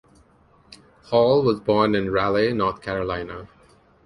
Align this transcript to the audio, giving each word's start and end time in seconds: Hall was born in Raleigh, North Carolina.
Hall 1.11 1.43
was 1.43 1.59
born 1.59 1.93
in 1.93 2.09
Raleigh, 2.09 2.53
North 2.53 2.81
Carolina. 2.81 3.47